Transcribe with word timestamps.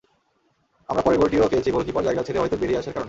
আমরা 0.89 1.03
পরের 1.05 1.19
গোলটিও 1.21 1.49
খেয়েছি 1.51 1.69
গোলকিপার 1.71 2.05
জায়গা 2.07 2.21
ছেড়ে 2.23 2.39
অহেতুক 2.39 2.59
বেরিয়ে 2.61 2.79
আসার 2.79 2.93
কারণেই। 2.93 2.99